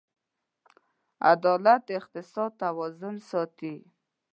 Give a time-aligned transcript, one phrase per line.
[1.31, 3.75] عدالت د اقتصاد توازن ساتي.